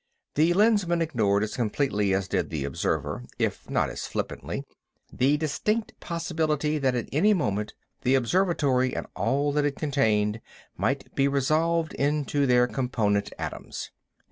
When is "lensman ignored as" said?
0.55-1.55